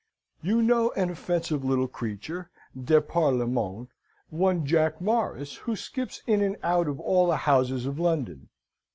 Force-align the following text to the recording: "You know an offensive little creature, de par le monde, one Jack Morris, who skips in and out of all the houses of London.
"You 0.41 0.63
know 0.63 0.89
an 0.93 1.11
offensive 1.11 1.63
little 1.63 1.87
creature, 1.87 2.49
de 2.75 2.99
par 3.01 3.31
le 3.33 3.45
monde, 3.45 3.89
one 4.31 4.65
Jack 4.65 4.99
Morris, 4.99 5.57
who 5.57 5.75
skips 5.75 6.23
in 6.25 6.41
and 6.41 6.57
out 6.63 6.87
of 6.87 6.99
all 6.99 7.27
the 7.27 7.37
houses 7.45 7.85
of 7.85 7.99
London. 7.99 8.49